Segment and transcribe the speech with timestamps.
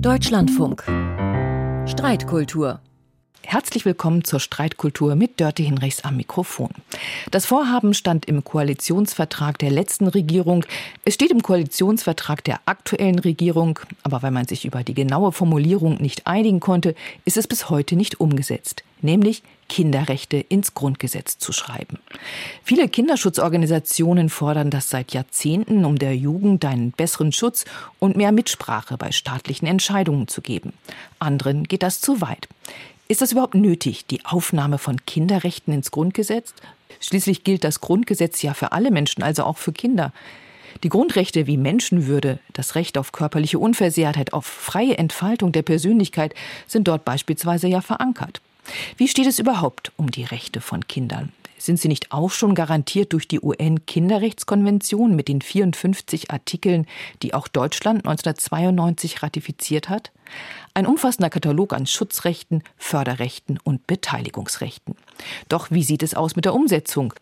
[0.00, 0.84] Deutschlandfunk.
[1.88, 2.80] Streitkultur.
[3.42, 6.70] Herzlich willkommen zur Streitkultur mit Dörte Hinrichs am Mikrofon.
[7.30, 10.66] Das Vorhaben stand im Koalitionsvertrag der letzten Regierung.
[11.04, 13.78] Es steht im Koalitionsvertrag der aktuellen Regierung.
[14.02, 17.96] Aber weil man sich über die genaue Formulierung nicht einigen konnte, ist es bis heute
[17.96, 18.82] nicht umgesetzt.
[19.00, 21.98] Nämlich Kinderrechte ins Grundgesetz zu schreiben.
[22.64, 27.64] Viele Kinderschutzorganisationen fordern das seit Jahrzehnten, um der Jugend einen besseren Schutz
[27.98, 30.72] und mehr Mitsprache bei staatlichen Entscheidungen zu geben.
[31.18, 32.48] Anderen geht das zu weit.
[33.10, 36.52] Ist das überhaupt nötig, die Aufnahme von Kinderrechten ins Grundgesetz?
[37.00, 40.12] Schließlich gilt das Grundgesetz ja für alle Menschen, also auch für Kinder.
[40.82, 46.34] Die Grundrechte wie Menschenwürde, das Recht auf körperliche Unversehrtheit, auf freie Entfaltung der Persönlichkeit
[46.66, 48.42] sind dort beispielsweise ja verankert.
[48.98, 51.32] Wie steht es überhaupt um die Rechte von Kindern?
[51.58, 56.86] Sind sie nicht auch schon garantiert durch die UN-Kinderrechtskonvention mit den 54 Artikeln,
[57.22, 60.12] die auch Deutschland 1992 ratifiziert hat?
[60.74, 64.94] Ein umfassender Katalog an Schutzrechten, Förderrechten und Beteiligungsrechten.
[65.48, 67.14] Doch wie sieht es aus mit der Umsetzung?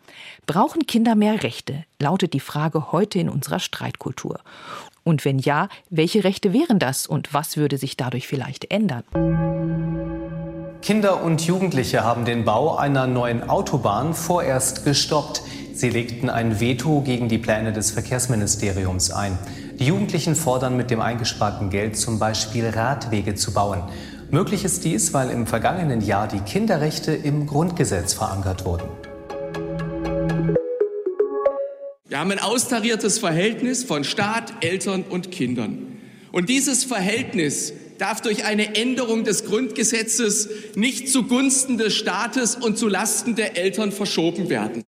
[0.45, 1.85] Brauchen Kinder mehr Rechte?
[1.99, 4.39] lautet die Frage heute in unserer Streitkultur.
[5.07, 9.05] Und wenn ja, welche Rechte wären das und was würde sich dadurch vielleicht ändern?
[10.81, 15.43] Kinder und Jugendliche haben den Bau einer neuen Autobahn vorerst gestoppt.
[15.73, 19.39] Sie legten ein Veto gegen die Pläne des Verkehrsministeriums ein.
[19.79, 23.83] Die Jugendlichen fordern mit dem eingesparten Geld zum Beispiel Radwege zu bauen.
[24.29, 28.89] Möglich ist dies, weil im vergangenen Jahr die Kinderrechte im Grundgesetz verankert wurden.
[32.17, 35.99] Wir haben ein austariertes Verhältnis von Staat, Eltern und Kindern.
[36.31, 43.35] Und dieses Verhältnis darf durch eine Änderung des Grundgesetzes nicht zugunsten des Staates und zulasten
[43.35, 44.83] der Eltern verschoben werden.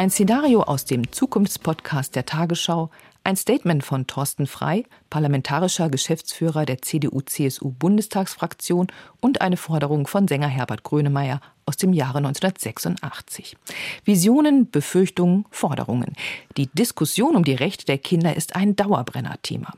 [0.00, 2.88] Ein Szenario aus dem Zukunftspodcast der Tagesschau,
[3.22, 8.86] ein Statement von Thorsten Frei, parlamentarischer Geschäftsführer der CDU-CSU-Bundestagsfraktion
[9.20, 13.56] und eine Forderung von Sänger Herbert Grönemeyer aus dem Jahre 1986.
[14.04, 16.16] Visionen, Befürchtungen, Forderungen.
[16.56, 19.72] Die Diskussion um die Rechte der Kinder ist ein Dauerbrenner-Thema.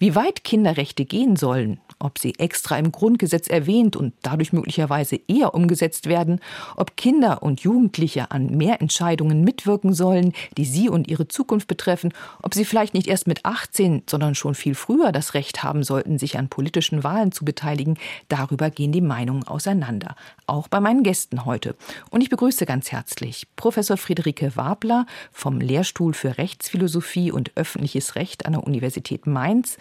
[0.00, 5.54] Wie weit Kinderrechte gehen sollen, ob sie extra im Grundgesetz erwähnt und dadurch möglicherweise eher
[5.54, 6.40] umgesetzt werden,
[6.76, 12.12] ob Kinder und Jugendliche an mehr Entscheidungen mitwirken sollen, die sie und ihre Zukunft betreffen,
[12.42, 16.18] ob sie vielleicht nicht erst mit 18, sondern schon viel früher das Recht haben sollten,
[16.18, 17.98] sich an politischen Wahlen zu beteiligen,
[18.28, 20.16] darüber gehen die Meinungen auseinander.
[20.46, 21.76] Auch bei meinen Gästen heute.
[22.10, 28.46] Und ich begrüße ganz herzlich Professor Friederike Wabler vom Lehrstuhl für Rechtsphilosophie und öffentliches Recht
[28.46, 29.76] an der Universität Mainz.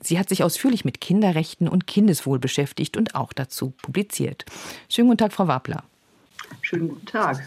[0.00, 4.44] Sie hat sich ausführlich mit Kinderrechten und Kindeswohl beschäftigt und auch dazu publiziert.
[4.88, 5.84] Schönen guten Tag, Frau Wabler.
[6.62, 7.42] Schönen guten Tag.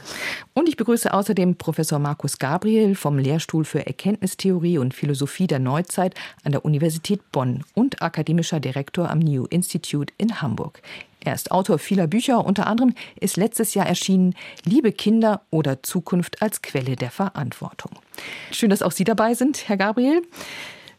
[0.54, 6.16] Und ich begrüße außerdem Professor Markus Gabriel vom Lehrstuhl für Erkenntnistheorie und Philosophie der Neuzeit
[6.44, 10.82] an der Universität Bonn und akademischer Direktor am New Institute in Hamburg.
[11.24, 14.34] Er ist Autor vieler Bücher, unter anderem ist letztes Jahr erschienen
[14.66, 17.92] Liebe Kinder oder Zukunft als Quelle der Verantwortung.
[18.52, 20.24] Schön, dass auch Sie dabei sind, Herr Gabriel.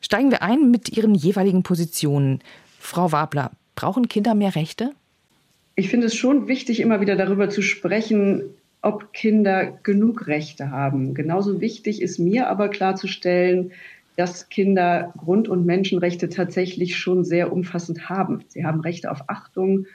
[0.00, 2.40] Steigen wir ein mit Ihren jeweiligen Positionen.
[2.78, 4.92] Frau Wabler, brauchen Kinder mehr Rechte?
[5.74, 8.42] Ich finde es schon wichtig, immer wieder darüber zu sprechen,
[8.80, 11.14] ob Kinder genug Rechte haben.
[11.14, 13.72] Genauso wichtig ist mir aber klarzustellen,
[14.16, 18.44] dass Kinder Grund- und Menschenrechte tatsächlich schon sehr umfassend haben.
[18.48, 19.86] Sie haben Rechte auf Achtung,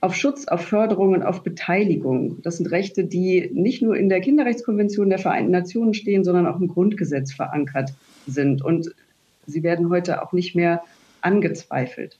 [0.00, 2.40] auf Schutz, auf Förderung und auf Beteiligung.
[2.42, 6.60] Das sind Rechte, die nicht nur in der Kinderrechtskonvention der Vereinten Nationen stehen, sondern auch
[6.60, 7.92] im Grundgesetz verankert
[8.26, 8.62] sind.
[8.62, 8.94] Und
[9.46, 10.82] sie werden heute auch nicht mehr
[11.22, 12.18] angezweifelt.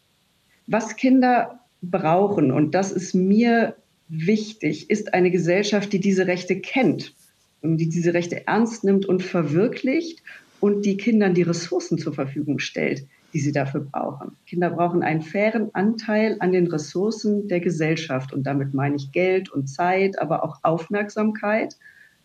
[0.67, 3.77] Was Kinder brauchen, und das ist mir
[4.09, 7.15] wichtig, ist eine Gesellschaft, die diese Rechte kennt,
[7.63, 10.23] die diese Rechte ernst nimmt und verwirklicht
[10.61, 14.37] und die Kindern die Ressourcen zur Verfügung stellt, die sie dafür brauchen.
[14.47, 18.33] Kinder brauchen einen fairen Anteil an den Ressourcen der Gesellschaft.
[18.33, 21.77] Und damit meine ich Geld und Zeit, aber auch Aufmerksamkeit,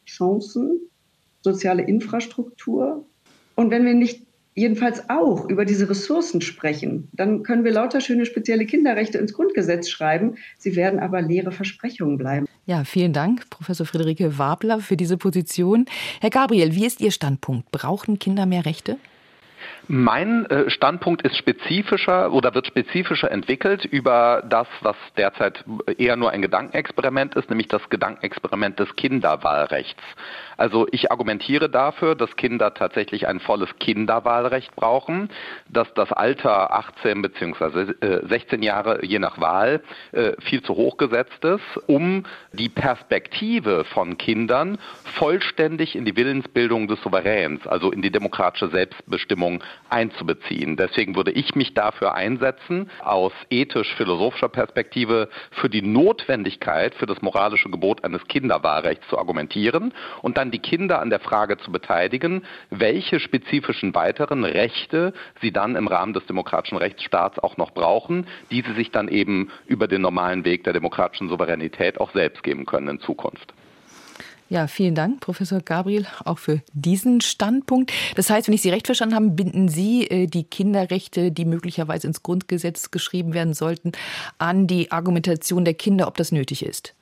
[0.05, 0.79] Chancen,
[1.41, 3.05] soziale Infrastruktur.
[3.55, 8.25] Und wenn wir nicht jedenfalls auch über diese Ressourcen sprechen, dann können wir lauter schöne
[8.25, 10.35] spezielle Kinderrechte ins Grundgesetz schreiben.
[10.57, 12.47] Sie werden aber leere Versprechungen bleiben.
[12.65, 15.85] Ja, vielen Dank, Professor Friederike Wabler, für diese Position.
[16.19, 17.71] Herr Gabriel, wie ist Ihr Standpunkt?
[17.71, 18.97] Brauchen Kinder mehr Rechte?
[19.87, 25.63] Mein äh, Standpunkt ist spezifischer oder wird spezifischer entwickelt über das, was derzeit
[25.97, 30.01] eher nur ein Gedankenexperiment ist, nämlich das Gedankenexperiment des Kinderwahlrechts.
[30.57, 35.29] Also ich argumentiere dafür, dass Kinder tatsächlich ein volles Kinderwahlrecht brauchen,
[35.67, 38.27] dass das Alter 18 bzw.
[38.27, 39.81] 16 Jahre je nach Wahl
[40.11, 44.77] äh, viel zu hoch gesetzt ist, um die Perspektive von Kindern
[45.15, 50.77] vollständig in die Willensbildung des Souveräns, also in die demokratische Selbstbestimmung einzubeziehen.
[50.77, 57.69] Deswegen würde ich mich dafür einsetzen, aus ethisch-philosophischer Perspektive für die Notwendigkeit, für das moralische
[57.69, 63.19] Gebot eines Kinderwahlrechts zu argumentieren und dann die Kinder an der Frage zu beteiligen, welche
[63.19, 68.73] spezifischen weiteren Rechte sie dann im Rahmen des demokratischen Rechtsstaats auch noch brauchen, die sie
[68.73, 72.99] sich dann eben über den normalen Weg der demokratischen Souveränität auch selbst geben können in
[72.99, 73.53] Zukunft.
[74.51, 77.93] Ja, vielen Dank, Professor Gabriel, auch für diesen Standpunkt.
[78.15, 82.07] Das heißt, wenn ich Sie recht verstanden habe, binden Sie äh, die Kinderrechte, die möglicherweise
[82.07, 83.93] ins Grundgesetz geschrieben werden sollten,
[84.39, 86.93] an die Argumentation der Kinder, ob das nötig ist.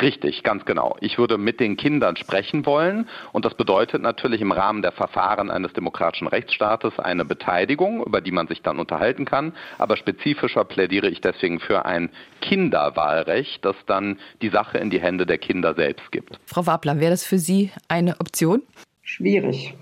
[0.00, 0.96] Richtig, ganz genau.
[1.00, 5.50] Ich würde mit den Kindern sprechen wollen und das bedeutet natürlich im Rahmen der Verfahren
[5.50, 9.52] eines demokratischen Rechtsstaates eine Beteiligung, über die man sich dann unterhalten kann.
[9.78, 12.10] Aber spezifischer plädiere ich deswegen für ein
[12.40, 16.38] Kinderwahlrecht, das dann die Sache in die Hände der Kinder selbst gibt.
[16.46, 18.62] Frau Wabler, wäre das für Sie eine Option?
[19.02, 19.74] Schwierig.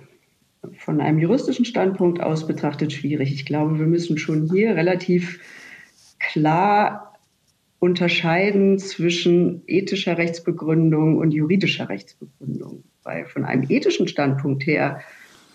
[0.78, 3.32] Von einem juristischen Standpunkt aus betrachtet schwierig.
[3.32, 5.40] Ich glaube, wir müssen schon hier relativ
[6.18, 7.09] klar
[7.80, 12.84] unterscheiden zwischen ethischer Rechtsbegründung und juridischer Rechtsbegründung.
[13.02, 15.00] Weil von einem ethischen Standpunkt her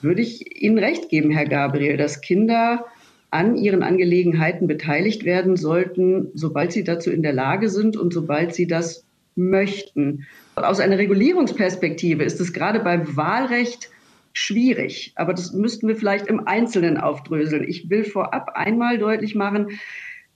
[0.02, 2.86] würde ich Ihnen recht geben, Herr Gabriel, dass Kinder
[3.30, 8.56] an ihren Angelegenheiten beteiligt werden sollten, sobald sie dazu in der Lage sind und sobald
[8.56, 9.06] sie das
[9.36, 10.26] möchten.
[10.56, 13.90] Aus einer Regulierungsperspektive ist es gerade beim Wahlrecht
[14.32, 17.68] schwierig, aber das müssten wir vielleicht im Einzelnen aufdröseln.
[17.68, 19.68] Ich will vorab einmal deutlich machen,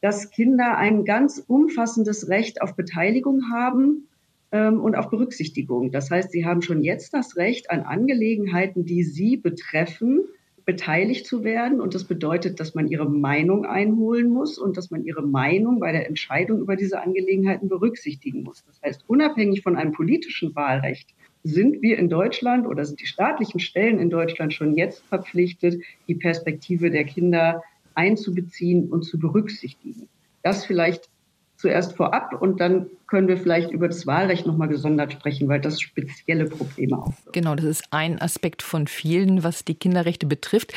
[0.02, 4.08] dass Kinder ein ganz umfassendes Recht auf Beteiligung haben
[4.52, 5.92] ähm, und auf Berücksichtigung.
[5.92, 10.24] Das heißt, sie haben schon jetzt das Recht, an Angelegenheiten, die sie betreffen,
[10.66, 11.82] beteiligt zu werden.
[11.82, 15.92] Und das bedeutet, dass man ihre Meinung einholen muss und dass man ihre Meinung bei
[15.92, 18.64] der Entscheidung über diese Angelegenheiten berücksichtigen muss.
[18.66, 21.10] Das heißt, unabhängig von einem politischen Wahlrecht
[21.44, 26.16] sind wir in Deutschland oder sind die staatlichen Stellen in Deutschland schon jetzt verpflichtet, die
[26.16, 27.64] Perspektive der Kinder
[28.00, 30.08] einzubeziehen und zu berücksichtigen.
[30.42, 31.10] Das vielleicht
[31.58, 35.60] zuerst vorab und dann können wir vielleicht über das Wahlrecht noch mal gesondert sprechen, weil
[35.60, 37.34] das spezielle Probleme aufwirft.
[37.34, 40.74] Genau, das ist ein Aspekt von vielen, was die Kinderrechte betrifft.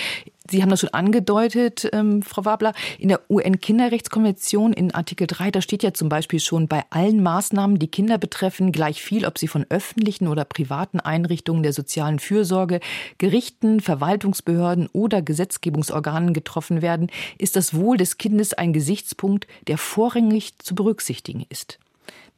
[0.48, 5.60] Sie haben das schon angedeutet, ähm, Frau Wabler, in der UN-Kinderrechtskonvention in Artikel 3, da
[5.60, 9.46] steht ja zum Beispiel schon, bei allen Maßnahmen, die Kinder betreffen, gleich viel, ob sie
[9.46, 12.80] von öffentlichen oder privaten Einrichtungen der sozialen Fürsorge,
[13.18, 17.08] Gerichten, Verwaltungsbehörden oder Gesetzgebungsorganen getroffen werden,
[17.38, 21.78] ist das Wohl des Kindes ein Gesichtspunkt, der vorrangig zu berücksichtigen ist.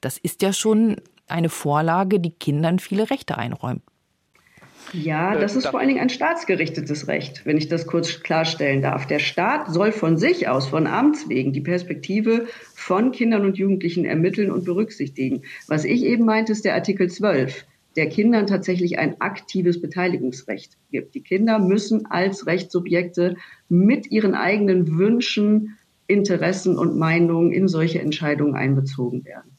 [0.05, 0.97] Das ist ja schon
[1.29, 3.83] eine Vorlage, die Kindern viele Rechte einräumt.
[4.93, 9.07] Ja, das ist vor allen Dingen ein staatsgerichtetes Recht, wenn ich das kurz klarstellen darf.
[9.07, 14.05] Der Staat soll von sich aus, von Amts wegen, die Perspektive von Kindern und Jugendlichen
[14.05, 15.43] ermitteln und berücksichtigen.
[15.69, 17.65] Was ich eben meinte, ist der Artikel 12,
[17.97, 21.15] der Kindern tatsächlich ein aktives Beteiligungsrecht gibt.
[21.15, 23.37] Die Kinder müssen als Rechtssubjekte
[23.71, 29.54] mit ihren eigenen Wünschen, Interessen und Meinungen in solche Entscheidungen einbezogen werden.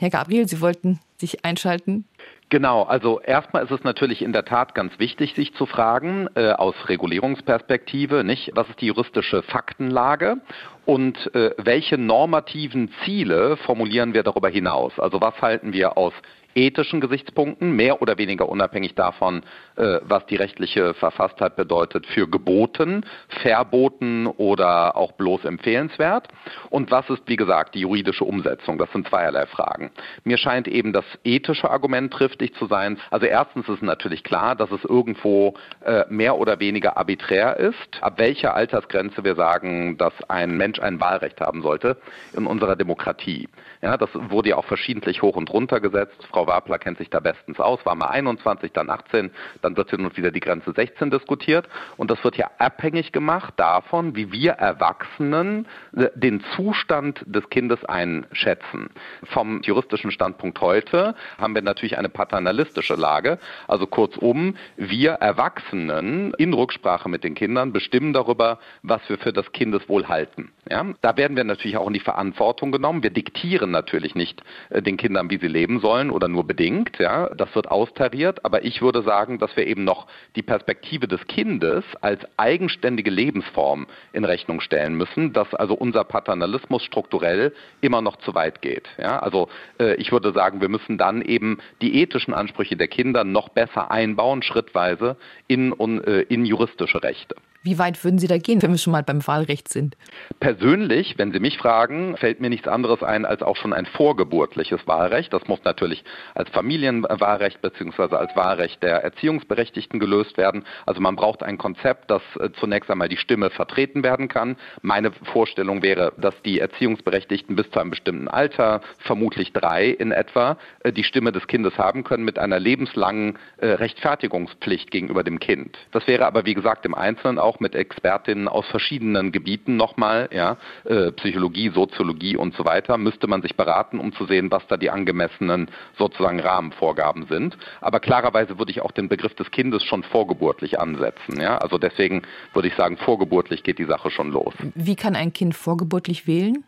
[0.00, 2.06] Herr Gabriel, Sie wollten sich einschalten.
[2.48, 6.52] Genau, also erstmal ist es natürlich in der Tat ganz wichtig, sich zu fragen, äh,
[6.52, 10.38] aus Regulierungsperspektive, nicht, was ist die juristische Faktenlage
[10.86, 14.98] und äh, welche normativen Ziele formulieren wir darüber hinaus?
[14.98, 16.14] Also was halten wir aus
[16.54, 19.42] ethischen Gesichtspunkten, mehr oder weniger unabhängig davon,
[19.76, 23.04] äh, was die rechtliche Verfasstheit bedeutet, für geboten,
[23.42, 26.28] verboten oder auch bloß empfehlenswert.
[26.70, 28.78] Und was ist, wie gesagt, die juridische Umsetzung?
[28.78, 29.90] Das sind zweierlei Fragen.
[30.24, 32.98] Mir scheint eben das ethische Argument triftig zu sein.
[33.10, 35.54] Also erstens ist natürlich klar, dass es irgendwo
[35.84, 41.00] äh, mehr oder weniger arbiträr ist, ab welcher Altersgrenze wir sagen, dass ein Mensch ein
[41.00, 41.96] Wahlrecht haben sollte
[42.36, 43.48] in unserer Demokratie.
[43.82, 46.26] Ja, das wurde ja auch verschiedentlich hoch und runter gesetzt.
[46.30, 49.30] Frau Wapler kennt sich da bestens aus, war mal 21, dann 18,
[49.62, 51.68] dann wird hin und wieder die Grenze 16 diskutiert.
[51.96, 55.66] Und das wird ja abhängig gemacht davon, wie wir Erwachsenen
[55.96, 58.90] äh, den Zustand des Kindes einschätzen.
[59.24, 63.38] Vom juristischen Standpunkt heute haben wir natürlich eine paternalistische Lage.
[63.68, 69.52] Also kurzum, wir Erwachsenen in Rücksprache mit den Kindern bestimmen darüber, was wir für das
[69.52, 70.52] Kindeswohl halten.
[70.68, 70.86] Ja?
[71.00, 73.02] Da werden wir natürlich auch in die Verantwortung genommen.
[73.02, 76.98] Wir diktieren natürlich nicht äh, den Kindern, wie sie leben sollen oder nur bedingt.
[76.98, 78.44] Ja, das wird austariert.
[78.44, 80.06] Aber ich würde sagen, dass wir eben noch
[80.36, 86.82] die Perspektive des Kindes als eigenständige Lebensform in Rechnung stellen müssen, dass also unser Paternalismus
[86.82, 88.88] strukturell immer noch zu weit geht.
[88.98, 93.24] Ja, also äh, ich würde sagen, wir müssen dann eben die ethischen Ansprüche der Kinder
[93.24, 95.72] noch besser einbauen, schrittweise in,
[96.04, 97.36] äh, in juristische Rechte.
[97.62, 99.94] Wie weit würden Sie da gehen, wenn wir schon mal beim Wahlrecht sind?
[100.38, 104.86] Persönlich, wenn Sie mich fragen, fällt mir nichts anderes ein als auch schon ein vorgeburtliches
[104.86, 105.30] Wahlrecht.
[105.34, 106.02] Das muss natürlich
[106.34, 108.16] als Familienwahlrecht bzw.
[108.16, 110.64] als Wahlrecht der Erziehungsberechtigten gelöst werden.
[110.86, 114.56] Also man braucht ein Konzept, das äh, zunächst einmal die Stimme vertreten werden kann.
[114.80, 120.56] Meine Vorstellung wäre, dass die Erziehungsberechtigten bis zu einem bestimmten Alter, vermutlich drei in etwa,
[120.82, 125.76] äh, die Stimme des Kindes haben können mit einer lebenslangen äh, Rechtfertigungspflicht gegenüber dem Kind.
[125.92, 130.28] Das wäre aber, wie gesagt, im Einzelnen auch auch mit Expertinnen aus verschiedenen Gebieten nochmal,
[130.32, 134.64] ja, äh, Psychologie, Soziologie und so weiter, müsste man sich beraten, um zu sehen, was
[134.68, 137.58] da die angemessenen sozusagen Rahmenvorgaben sind.
[137.80, 141.40] Aber klarerweise würde ich auch den Begriff des Kindes schon vorgeburtlich ansetzen.
[141.40, 141.58] Ja?
[141.58, 144.54] Also deswegen würde ich sagen, vorgeburtlich geht die Sache schon los.
[144.76, 146.64] Wie kann ein Kind vorgeburtlich wählen?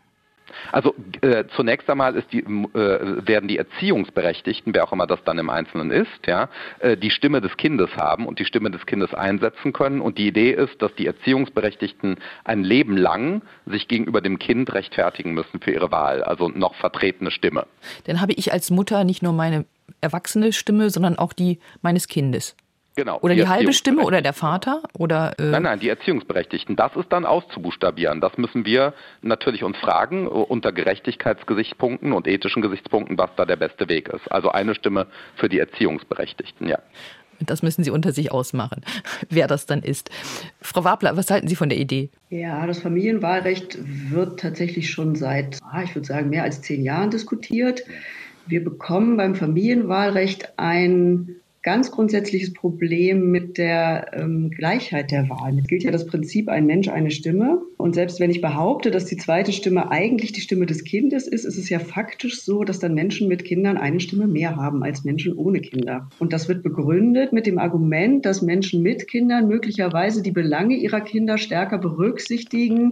[0.71, 5.49] Also äh, zunächst einmal die, äh, werden die Erziehungsberechtigten, wer auch immer das dann im
[5.49, 9.73] Einzelnen ist, ja, äh, die Stimme des Kindes haben und die Stimme des Kindes einsetzen
[9.73, 10.01] können.
[10.01, 15.33] Und die Idee ist, dass die Erziehungsberechtigten ein Leben lang sich gegenüber dem Kind rechtfertigen
[15.33, 17.65] müssen für ihre Wahl, also noch vertretene Stimme.
[18.05, 19.65] Dann habe ich als Mutter nicht nur meine
[20.01, 22.55] erwachsene Stimme, sondern auch die meines Kindes.
[22.95, 23.19] Genau.
[23.21, 24.83] Oder die, die halbe Stimme oder der Vater?
[24.97, 26.75] Oder, äh nein, nein, die Erziehungsberechtigten.
[26.75, 28.21] Das ist dann auszubuchstabieren.
[28.21, 33.89] Das müssen wir natürlich uns fragen, unter Gerechtigkeitsgesichtspunkten und ethischen Gesichtspunkten, was da der beste
[33.89, 34.31] Weg ist.
[34.31, 36.79] Also eine Stimme für die Erziehungsberechtigten, ja.
[37.39, 38.81] Das müssen Sie unter sich ausmachen,
[39.29, 40.11] wer das dann ist.
[40.61, 42.09] Frau Wabler, was halten Sie von der Idee?
[42.29, 43.77] Ja, das Familienwahlrecht
[44.11, 47.83] wird tatsächlich schon seit, ah, ich würde sagen, mehr als zehn Jahren diskutiert.
[48.45, 55.57] Wir bekommen beim Familienwahlrecht ein ganz grundsätzliches Problem mit der ähm, Gleichheit der Wahl.
[55.57, 57.61] Es gilt ja das Prinzip ein Mensch, eine Stimme.
[57.77, 61.45] Und selbst wenn ich behaupte, dass die zweite Stimme eigentlich die Stimme des Kindes ist,
[61.45, 65.05] ist es ja faktisch so, dass dann Menschen mit Kindern eine Stimme mehr haben als
[65.05, 66.09] Menschen ohne Kinder.
[66.19, 71.01] Und das wird begründet mit dem Argument, dass Menschen mit Kindern möglicherweise die Belange ihrer
[71.01, 72.91] Kinder stärker berücksichtigen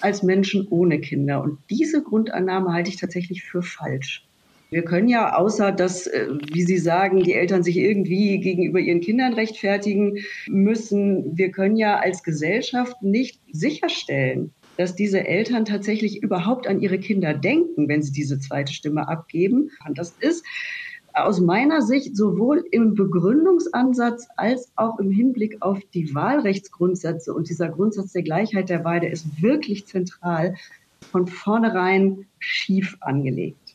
[0.00, 1.42] als Menschen ohne Kinder.
[1.42, 4.25] Und diese Grundannahme halte ich tatsächlich für falsch.
[4.70, 9.00] Wir können ja, außer dass, äh, wie Sie sagen, die Eltern sich irgendwie gegenüber ihren
[9.00, 10.18] Kindern rechtfertigen
[10.48, 16.98] müssen, wir können ja als Gesellschaft nicht sicherstellen, dass diese Eltern tatsächlich überhaupt an ihre
[16.98, 19.70] Kinder denken, wenn sie diese zweite Stimme abgeben.
[19.86, 20.44] Und das ist
[21.12, 27.70] aus meiner Sicht sowohl im Begründungsansatz als auch im Hinblick auf die Wahlrechtsgrundsätze und dieser
[27.70, 30.56] Grundsatz der Gleichheit der Wahl, der ist wirklich zentral
[31.10, 33.65] von vornherein schief angelegt.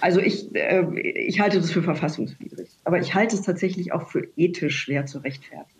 [0.00, 2.68] Also ich, äh, ich halte das für verfassungswidrig.
[2.84, 5.78] Aber ich halte es tatsächlich auch für ethisch schwer zu rechtfertigen.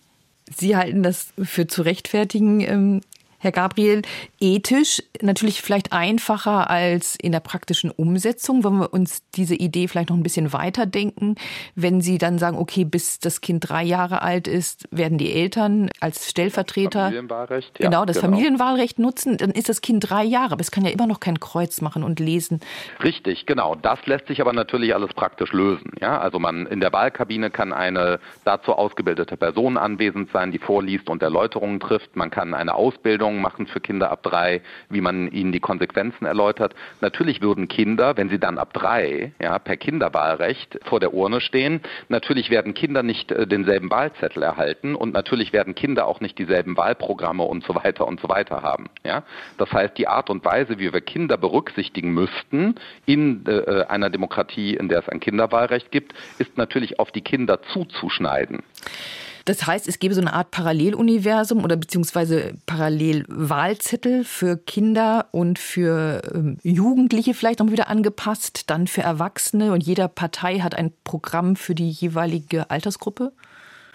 [0.54, 3.02] Sie halten das für zu rechtfertigen.
[3.40, 4.02] Herr Gabriel,
[4.40, 8.64] ethisch natürlich vielleicht einfacher als in der praktischen Umsetzung.
[8.64, 11.37] Wollen wir uns diese Idee vielleicht noch ein bisschen weiterdenken?
[11.76, 15.88] Wenn Sie dann sagen, okay, bis das Kind drei Jahre alt ist, werden die Eltern
[16.00, 18.33] als Stellvertreter Familienwahlrecht, ja, genau das genau.
[18.33, 21.38] Familienwahlrecht nutzen, dann ist das Kind drei Jahre, aber es kann ja immer noch kein
[21.38, 22.61] Kreuz machen und lesen.
[23.04, 23.76] Richtig, genau.
[23.76, 25.92] Das lässt sich aber natürlich alles praktisch lösen.
[26.00, 31.09] Ja, also man in der Wahlkabine kann eine dazu ausgebildete Person anwesend sein, die vorliest
[31.09, 32.16] und Erläuterungen trifft.
[32.16, 36.26] Man kann eine Ausbildung Ausbildungen machen für Kinder ab drei, wie man ihnen die Konsequenzen
[36.26, 36.75] erläutert.
[37.00, 41.80] Natürlich würden Kinder, wenn sie dann ab drei ja, per Kinderwahlrecht vor der Urne stehen,
[42.08, 46.76] natürlich werden Kinder nicht äh, denselben Wahlzettel erhalten und natürlich werden Kinder auch nicht dieselben
[46.76, 48.87] Wahlprogramme und so weiter und so weiter haben.
[49.04, 49.23] Ja?
[49.58, 54.75] Das heißt, die Art und Weise, wie wir Kinder berücksichtigen müssten in äh, einer Demokratie,
[54.75, 58.62] in der es ein Kinderwahlrecht gibt, ist natürlich auf die Kinder zuzuschneiden.
[59.48, 66.20] Das heißt, es gäbe so eine Art Paralleluniversum oder beziehungsweise Parallelwahlzettel für Kinder und für
[66.34, 71.56] ähm, Jugendliche vielleicht noch wieder angepasst, dann für Erwachsene und jeder Partei hat ein Programm
[71.56, 73.32] für die jeweilige Altersgruppe?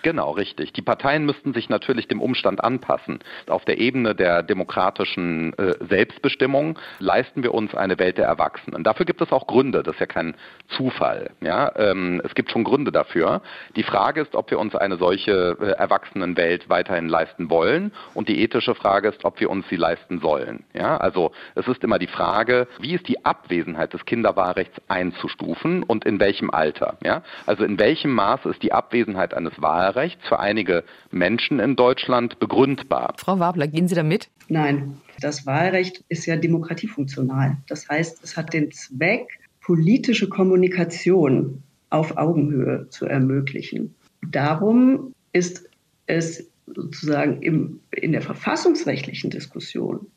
[0.03, 0.73] Genau, richtig.
[0.73, 3.19] Die Parteien müssten sich natürlich dem Umstand anpassen.
[3.47, 8.83] Auf der Ebene der demokratischen äh, Selbstbestimmung leisten wir uns eine Welt der Erwachsenen.
[8.83, 9.81] Dafür gibt es auch Gründe.
[9.81, 10.35] Das ist ja kein
[10.67, 11.31] Zufall.
[11.39, 11.71] Ja?
[11.77, 13.41] Ähm, es gibt schon Gründe dafür.
[13.77, 17.93] Die Frage ist, ob wir uns eine solche äh, Erwachsenenwelt weiterhin leisten wollen.
[18.13, 20.65] Und die ethische Frage ist, ob wir uns sie leisten sollen.
[20.73, 20.97] Ja?
[20.97, 26.19] Also es ist immer die Frage, wie ist die Abwesenheit des Kinderwahlrechts einzustufen und in
[26.19, 26.97] welchem Alter?
[27.01, 27.23] Ja?
[27.45, 32.39] Also in welchem Maße ist die Abwesenheit eines Wahlrechts Wahlrechts für einige Menschen in Deutschland
[32.39, 33.13] begründbar.
[33.17, 34.29] Frau Wabler, gehen Sie damit?
[34.47, 37.57] Nein, das Wahlrecht ist ja demokratiefunktional.
[37.67, 43.93] Das heißt, es hat den Zweck, politische Kommunikation auf Augenhöhe zu ermöglichen.
[44.27, 45.69] Darum ist
[46.07, 50.07] es sozusagen im, in der verfassungsrechtlichen Diskussion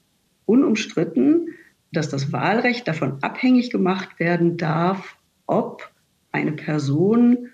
[0.47, 1.51] unumstritten,
[1.93, 5.17] dass das Wahlrecht davon abhängig gemacht werden darf,
[5.47, 5.91] ob
[6.33, 7.51] eine Person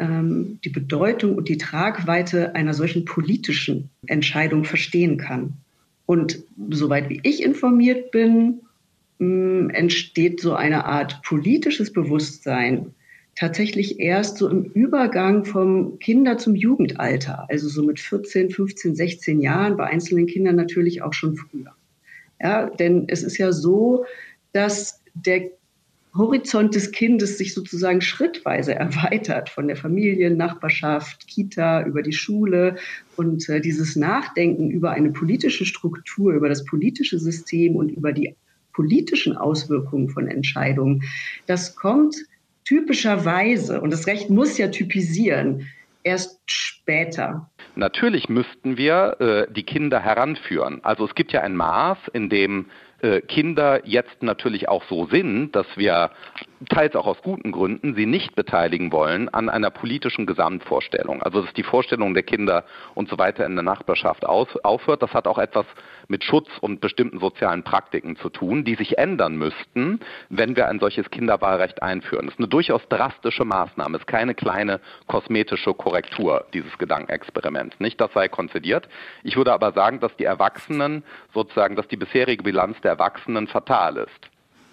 [0.00, 5.52] ähm, die Bedeutung und die Tragweite einer solchen politischen Entscheidung verstehen kann.
[6.06, 8.62] Und soweit wie ich informiert bin,
[9.18, 12.94] mh, mm, entsteht so eine Art politisches Bewusstsein
[13.36, 19.40] tatsächlich erst so im Übergang vom Kinder- zum Jugendalter, also so mit 14, 15, 16
[19.40, 21.72] Jahren, bei einzelnen Kindern natürlich auch schon früher.
[22.40, 24.04] Ja, denn es ist ja so,
[24.52, 25.50] dass der
[26.16, 32.76] Horizont des Kindes sich sozusagen schrittweise erweitert von der Familie, Nachbarschaft, Kita über die Schule
[33.16, 38.34] und äh, dieses Nachdenken über eine politische Struktur, über das politische System und über die
[38.72, 41.02] politischen Auswirkungen von Entscheidungen,
[41.46, 42.16] das kommt
[42.64, 45.66] typischerweise, und das Recht muss ja typisieren,
[46.02, 47.50] erst später.
[47.76, 50.82] Natürlich müssten wir äh, die Kinder heranführen.
[50.82, 52.66] Also es gibt ja ein Maß, in dem
[53.28, 56.10] Kinder jetzt natürlich auch so sind, dass wir
[56.68, 61.22] teils auch aus guten Gründen sie nicht beteiligen wollen an einer politischen Gesamtvorstellung.
[61.22, 62.64] Also dass die Vorstellung der Kinder
[62.94, 65.66] und so weiter in der Nachbarschaft aus, aufhört, das hat auch etwas
[66.08, 70.80] mit Schutz und bestimmten sozialen Praktiken zu tun, die sich ändern müssten, wenn wir ein
[70.80, 72.26] solches Kinderwahlrecht einführen.
[72.26, 77.80] Das ist eine durchaus drastische Maßnahme, es ist keine kleine kosmetische Korrektur dieses Gedankenexperiments.
[77.80, 78.88] Nicht, das sei konzidiert.
[79.22, 83.96] Ich würde aber sagen, dass die Erwachsenen sozusagen, dass die bisherige Bilanz der Erwachsenen fatal
[83.96, 84.30] ist.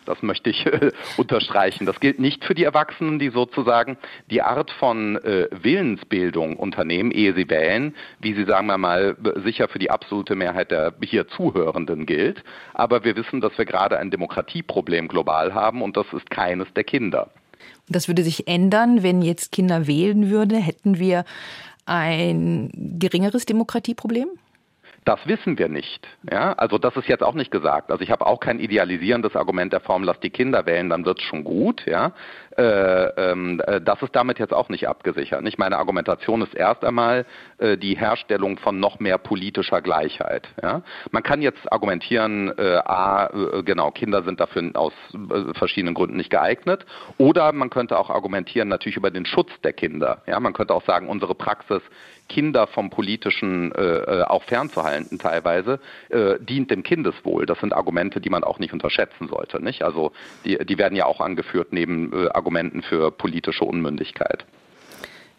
[0.08, 1.86] Das möchte ich äh, unterstreichen.
[1.86, 3.98] Das gilt nicht für die Erwachsenen, die sozusagen
[4.32, 9.68] die Art von äh, Willensbildung unternehmen, ehe sie wählen, wie sie, sagen wir mal, sicher
[9.68, 12.44] für die absolute Mehrheit der hier Zuhörenden gilt.
[12.74, 16.84] Aber wir wissen, dass wir gerade ein Demokratieproblem global haben und das ist keines der
[16.86, 17.30] Kinder.
[17.90, 20.58] Das würde sich ändern, wenn jetzt Kinder wählen würden.
[20.58, 21.26] Hätten wir
[21.86, 24.30] ein geringeres Demokratieproblem?
[25.08, 26.06] Das wissen wir nicht.
[26.30, 26.52] Ja?
[26.52, 27.92] Also das ist jetzt auch nicht gesagt.
[27.92, 31.20] Also ich habe auch kein idealisierendes Argument der Form, lass die Kinder wählen, dann wird
[31.20, 31.86] es schon gut.
[31.86, 32.12] Ja?
[32.58, 35.44] Äh, ähm, äh, das ist damit jetzt auch nicht abgesichert.
[35.44, 35.60] Nicht?
[35.60, 37.26] Meine Argumentation ist erst einmal
[37.60, 40.48] äh, die Herstellung von noch mehr politischer Gleichheit.
[41.12, 43.30] Man kann jetzt argumentieren, a,
[43.64, 44.94] genau, Kinder sind dafür aus
[45.54, 46.86] verschiedenen Gründen nicht geeignet.
[47.18, 50.22] Oder man könnte auch argumentieren natürlich über den Schutz der Kinder.
[50.40, 51.82] Man könnte auch sagen, unsere Praxis
[52.30, 55.80] Kinder vom Politischen auch fernzuhalten teilweise,
[56.40, 57.46] dient dem Kindeswohl.
[57.46, 59.62] Das sind Argumente, die man auch nicht unterschätzen sollte.
[59.64, 59.84] Nicht?
[59.84, 60.12] Also
[60.46, 64.46] die, die werden ja auch angeführt neben äh, Argumenten für politische Unmündigkeit.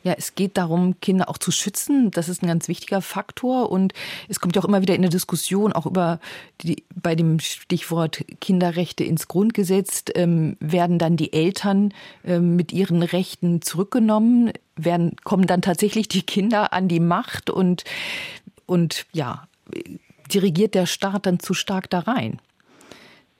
[0.02, 2.10] Ja, es geht darum, Kinder auch zu schützen.
[2.10, 3.72] Das ist ein ganz wichtiger Faktor.
[3.72, 3.94] Und
[4.28, 6.20] es kommt ja auch immer wieder in der Diskussion, auch über
[6.60, 11.94] die, bei dem Stichwort Kinderrechte ins Grundgesetz, ähm, werden dann die Eltern
[12.26, 17.84] ähm, mit ihren Rechten zurückgenommen, werden, kommen dann tatsächlich die Kinder an die Macht und,
[18.66, 19.48] und ja,
[20.30, 22.38] dirigiert der Staat dann zu stark da rein.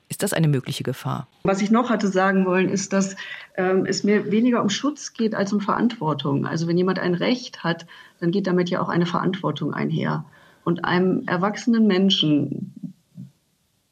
[0.09, 1.29] Ist das eine mögliche Gefahr?
[1.42, 3.16] Was ich noch hatte sagen wollen, ist, dass
[3.57, 6.47] ähm, es mir weniger um Schutz geht als um Verantwortung.
[6.47, 7.87] Also wenn jemand ein Recht hat,
[8.21, 10.25] dann geht damit ja auch eine Verantwortung einher.
[10.64, 12.94] Und einem erwachsenen Menschen,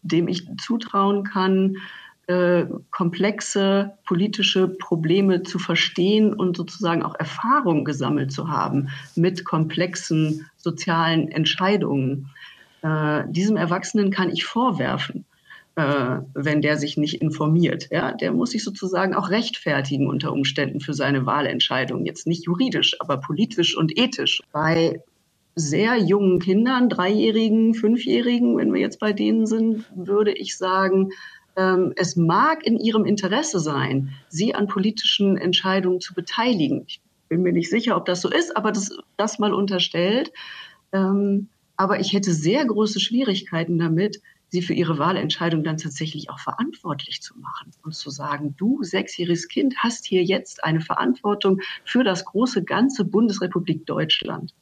[0.02, 1.76] dem ich zutrauen kann,
[2.28, 10.46] äh, komplexe politische Probleme zu verstehen und sozusagen auch Erfahrung gesammelt zu haben mit komplexen
[10.56, 12.30] sozialen Entscheidungen.
[12.82, 15.24] Äh, diesem Erwachsenen kann ich vorwerfen,
[15.76, 17.88] äh, wenn der sich nicht informiert.
[17.90, 22.06] Ja, der muss sich sozusagen auch rechtfertigen unter Umständen für seine Wahlentscheidung.
[22.06, 24.42] Jetzt nicht juridisch, aber politisch und ethisch.
[24.52, 25.02] Bei
[25.54, 31.10] sehr jungen Kindern, Dreijährigen, Fünfjährigen, wenn wir jetzt bei denen sind, würde ich sagen,
[31.56, 36.84] ähm, es mag in ihrem Interesse sein, sie an politischen Entscheidungen zu beteiligen.
[36.86, 40.32] Ich bin mir nicht sicher, ob das so ist, aber das, das mal unterstellt.
[40.92, 46.38] Ähm, aber ich hätte sehr große Schwierigkeiten damit, sie für ihre Wahlentscheidung dann tatsächlich auch
[46.38, 52.04] verantwortlich zu machen und zu sagen, du sechsjähriges Kind hast hier jetzt eine Verantwortung für
[52.04, 54.52] das große ganze Bundesrepublik Deutschland.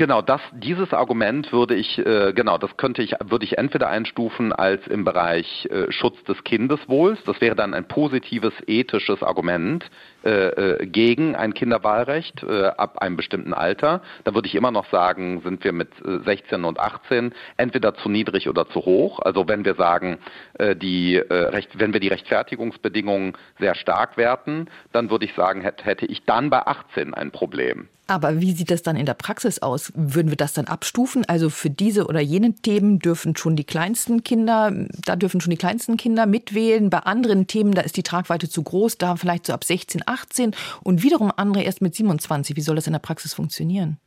[0.00, 4.50] Genau, das, dieses Argument würde ich, äh, genau, das könnte ich, würde ich entweder einstufen
[4.50, 7.18] als im Bereich äh, Schutz des Kindeswohls.
[7.26, 9.90] Das wäre dann ein positives ethisches Argument
[10.24, 14.02] äh, äh gegen ein Kinderwahlrecht äh, ab einem bestimmten Alter.
[14.24, 15.90] Da würde ich immer noch sagen, sind wir mit
[16.24, 19.20] 16 äh, und 18 entweder zu niedrig oder zu hoch.
[19.20, 20.18] Also wenn wir sagen,
[20.58, 26.06] die, Recht, wenn wir die Rechtfertigungsbedingungen sehr stark werten, dann würde ich sagen, hätte, hätte
[26.06, 27.88] ich dann bei 18 ein Problem.
[28.10, 29.92] Aber wie sieht das dann in der Praxis aus?
[29.94, 31.24] Würden wir das dann abstufen?
[31.28, 34.72] Also für diese oder jene Themen dürfen schon die kleinsten Kinder,
[35.04, 36.90] da dürfen schon die kleinsten Kinder mitwählen.
[36.90, 40.54] Bei anderen Themen, da ist die Tragweite zu groß, da vielleicht so ab 16, 18
[40.82, 42.56] und wiederum andere erst mit 27.
[42.56, 43.98] Wie soll das in der Praxis funktionieren?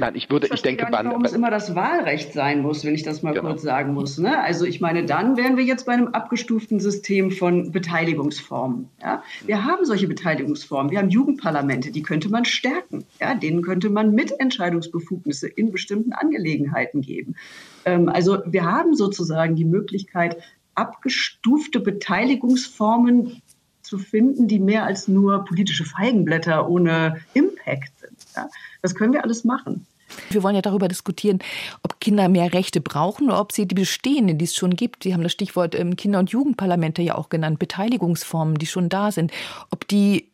[0.00, 2.84] Nein, ich würde, ich, ich denke, gar nicht, warum es immer das Wahlrecht sein muss,
[2.84, 3.48] wenn ich das mal genau.
[3.48, 4.18] kurz sagen muss.
[4.18, 4.40] Ne?
[4.40, 8.88] Also ich meine, dann wären wir jetzt bei einem abgestuften System von Beteiligungsformen.
[9.02, 9.24] Ja?
[9.44, 10.92] Wir haben solche Beteiligungsformen.
[10.92, 13.04] Wir haben Jugendparlamente, die könnte man stärken.
[13.20, 13.34] Ja?
[13.34, 17.34] Denen könnte man Mitentscheidungsbefugnisse in bestimmten Angelegenheiten geben.
[17.84, 20.36] Ähm, also wir haben sozusagen die Möglichkeit,
[20.76, 23.42] abgestufte Beteiligungsformen
[23.88, 28.18] zu finden, die mehr als nur politische Feigenblätter ohne Impact sind.
[28.36, 28.48] Ja?
[28.82, 29.86] Das können wir alles machen.
[30.30, 31.38] Wir wollen ja darüber diskutieren,
[31.82, 35.12] ob Kinder mehr Rechte brauchen oder ob sie die bestehenden, die es schon gibt, Sie
[35.12, 39.32] haben das Stichwort ähm, Kinder- und Jugendparlamente ja auch genannt, Beteiligungsformen, die schon da sind,
[39.70, 40.28] ob die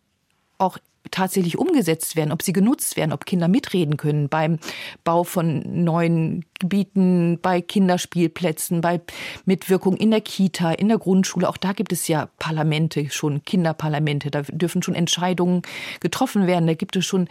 [0.58, 0.78] auch
[1.10, 4.58] tatsächlich umgesetzt werden, ob sie genutzt werden, ob Kinder mitreden können beim
[5.04, 9.00] Bau von neuen Gebieten, bei Kinderspielplätzen, bei
[9.44, 11.48] Mitwirkung in der Kita, in der Grundschule.
[11.48, 14.30] Auch da gibt es ja Parlamente schon, Kinderparlamente.
[14.30, 15.62] Da dürfen schon Entscheidungen
[16.00, 16.66] getroffen werden.
[16.66, 17.28] Da gibt es schon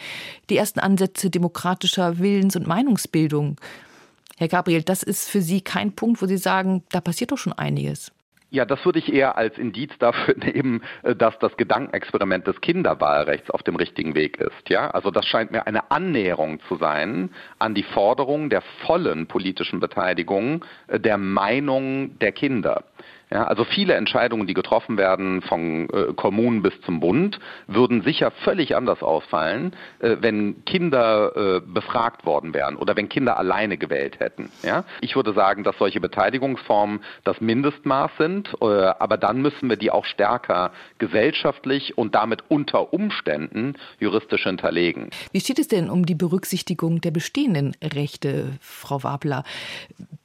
[0.50, 3.60] die ersten Ansätze demokratischer Willens- und Meinungsbildung.
[4.38, 7.54] Herr Gabriel, das ist für Sie kein Punkt, wo Sie sagen, da passiert doch schon
[7.54, 8.13] einiges.
[8.54, 13.50] Ja, das würde ich eher als Indiz dafür nehmen, äh, dass das Gedankenexperiment des Kinderwahlrechts
[13.50, 14.70] auf dem richtigen Weg ist.
[14.70, 19.80] Ja, also das scheint mir eine Annäherung zu sein an die Forderung der vollen politischen
[19.80, 22.84] Beteiligung äh, der Meinung der Kinder.
[23.34, 28.30] Ja, also viele Entscheidungen, die getroffen werden von äh, Kommunen bis zum Bund, würden sicher
[28.30, 34.20] völlig anders ausfallen, äh, wenn Kinder äh, befragt worden wären oder wenn Kinder alleine gewählt
[34.20, 34.52] hätten.
[34.62, 34.84] Ja?
[35.02, 39.90] Ich würde sagen, dass solche Beteiligungsformen das Mindestmaß sind, äh, aber dann müssen wir die
[39.90, 45.10] auch stärker gesellschaftlich und damit unter Umständen juristisch hinterlegen.
[45.32, 49.44] Wie steht es denn um die Berücksichtigung der bestehenden Rechte, Frau Wabler?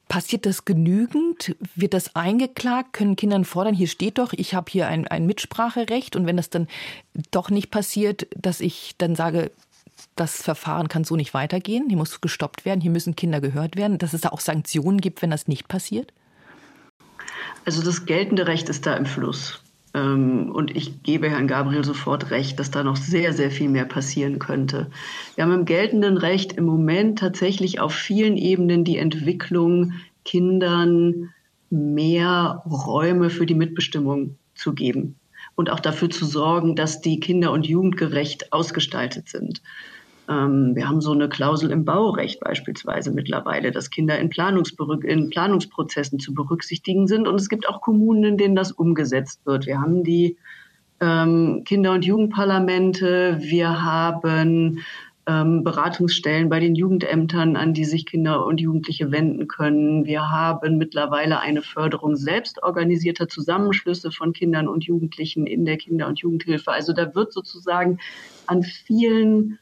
[0.08, 1.54] Passiert das genügend?
[1.74, 2.94] Wird das eingeklagt?
[2.94, 6.48] Können Kindern fordern, hier steht doch, ich habe hier ein, ein Mitspracherecht und wenn das
[6.50, 6.66] dann
[7.30, 9.50] doch nicht passiert, dass ich dann sage,
[10.16, 13.98] das Verfahren kann so nicht weitergehen, hier muss gestoppt werden, hier müssen Kinder gehört werden,
[13.98, 16.12] dass es da auch Sanktionen gibt, wenn das nicht passiert?
[17.64, 19.60] Also das geltende Recht ist da im Fluss.
[19.94, 23.84] Ähm, und ich gebe Herrn Gabriel sofort recht, dass da noch sehr, sehr viel mehr
[23.84, 24.90] passieren könnte.
[25.34, 29.92] Wir haben im geltenden Recht im Moment tatsächlich auf vielen Ebenen die Entwicklung,
[30.24, 31.30] Kindern
[31.70, 35.16] mehr Räume für die Mitbestimmung zu geben
[35.54, 39.62] und auch dafür zu sorgen, dass die Kinder- und Jugendgerecht ausgestaltet sind.
[40.28, 46.18] Ähm, wir haben so eine Klausel im Baurecht beispielsweise mittlerweile, dass Kinder in, in, Planungsprozessen
[46.18, 47.26] zu berücksichtigen sind.
[47.26, 49.66] Und es gibt auch Kommunen, in denen das umgesetzt wird.
[49.66, 50.36] Wir haben die
[51.00, 54.80] ähm, Kinder- und Jugendparlamente, wir haben
[55.28, 60.06] ähm, Beratungsstellen bei den Jugendämtern, an die sich Kinder und Jugendliche wenden können.
[60.06, 66.18] Wir haben mittlerweile eine Förderung selbstorganisierter Zusammenschlüsse von Kindern und Jugendlichen in der Kinder- und
[66.18, 66.72] Jugendhilfe.
[66.72, 67.98] Also da wird sozusagen
[68.46, 69.58] an vielen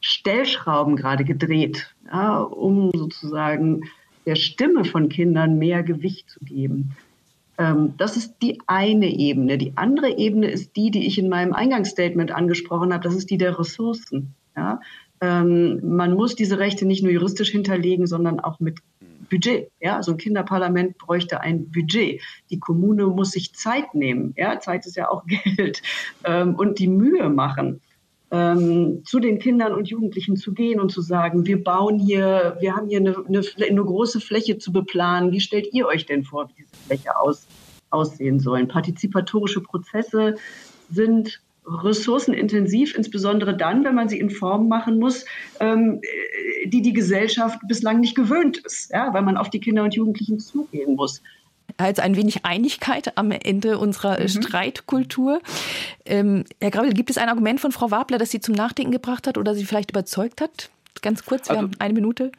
[0.00, 3.82] Stellschrauben gerade gedreht, ja, um sozusagen
[4.26, 6.96] der Stimme von Kindern mehr Gewicht zu geben.
[7.58, 9.58] Ähm, das ist die eine Ebene.
[9.58, 13.04] Die andere Ebene ist die, die ich in meinem Eingangsstatement angesprochen habe.
[13.04, 14.34] Das ist die der Ressourcen.
[14.56, 14.80] Ja.
[15.20, 18.78] Ähm, man muss diese Rechte nicht nur juristisch hinterlegen, sondern auch mit
[19.30, 19.70] Budget.
[19.80, 22.22] Ja, also ein Kinderparlament bräuchte ein Budget.
[22.48, 24.34] Die Kommune muss sich Zeit nehmen.
[24.36, 25.24] Ja, Zeit ist ja auch
[25.56, 25.82] Geld
[26.24, 27.80] ähm, und die Mühe machen
[28.30, 32.76] ähm, zu den Kindern und Jugendlichen zu gehen und zu sagen, wir bauen hier, wir
[32.76, 35.32] haben hier eine, eine, eine große Fläche zu beplanen.
[35.32, 37.46] Wie stellt ihr euch denn vor, wie diese Fläche aus,
[37.90, 38.64] aussehen soll?
[38.66, 40.36] Partizipatorische Prozesse
[40.90, 45.24] sind ressourcenintensiv, insbesondere dann, wenn man sie in Form machen muss,
[45.60, 46.00] ähm,
[46.66, 50.38] die die Gesellschaft bislang nicht gewöhnt ist, ja, weil man auf die Kinder und Jugendlichen
[50.38, 51.22] zugehen muss
[51.80, 54.28] also ein wenig Einigkeit am Ende unserer mhm.
[54.28, 55.40] Streitkultur.
[56.04, 59.26] Ähm, Herr Grabbel, gibt es ein Argument von Frau Wabler, das Sie zum Nachdenken gebracht
[59.26, 60.70] hat oder Sie vielleicht überzeugt hat?
[61.02, 62.32] Ganz kurz, wir also, haben eine Minute.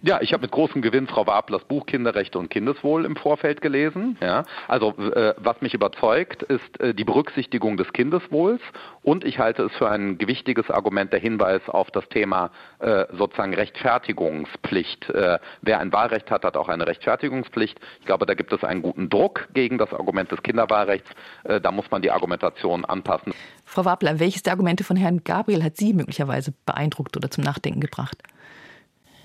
[0.00, 4.16] Ja, ich habe mit großem Gewinn Frau Wablers Buch Kinderrechte und Kindeswohl im Vorfeld gelesen.
[4.20, 8.60] Ja, also äh, was mich überzeugt, ist äh, die Berücksichtigung des Kindeswohls
[9.02, 13.54] und ich halte es für ein gewichtiges Argument der Hinweis auf das Thema äh, sozusagen
[13.54, 15.10] Rechtfertigungspflicht.
[15.10, 17.80] Äh, wer ein Wahlrecht hat, hat auch eine Rechtfertigungspflicht.
[17.98, 21.10] Ich glaube, da gibt es einen guten Druck gegen das Argument des Kinderwahlrechts.
[21.42, 23.34] Äh, da muss man die Argumentation anpassen.
[23.64, 27.80] Frau Wabler, welches der Argumente von Herrn Gabriel hat Sie möglicherweise beeindruckt oder zum Nachdenken
[27.80, 28.16] gebracht?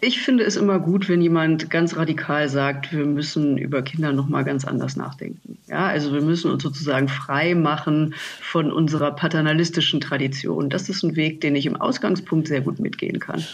[0.05, 4.27] Ich finde es immer gut, wenn jemand ganz radikal sagt, wir müssen über Kinder noch
[4.27, 5.57] mal ganz anders nachdenken.
[5.69, 10.69] Ja, also wir müssen uns sozusagen frei machen von unserer paternalistischen Tradition.
[10.69, 13.45] Das ist ein Weg, den ich im Ausgangspunkt sehr gut mitgehen kann.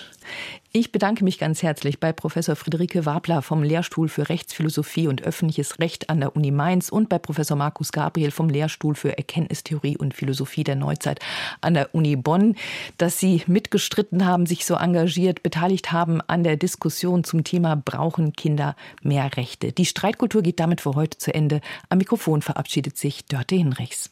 [0.72, 5.80] Ich bedanke mich ganz herzlich bei Professor Friederike Wabler vom Lehrstuhl für Rechtsphilosophie und öffentliches
[5.80, 10.14] Recht an der Uni Mainz und bei Professor Markus Gabriel vom Lehrstuhl für Erkenntnistheorie und
[10.14, 11.22] Philosophie der Neuzeit
[11.62, 12.56] an der Uni Bonn,
[13.00, 18.34] dass Sie mitgestritten haben, sich so engagiert, beteiligt haben an der Diskussion zum Thema Brauchen
[18.34, 19.72] Kinder mehr Rechte.
[19.72, 21.62] Die Streitkultur geht damit für heute zu Ende.
[21.90, 24.12] Am Mikrofon verabschiedet sich Dörte Hinrichs.